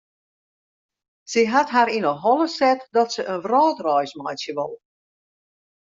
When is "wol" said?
4.59-4.75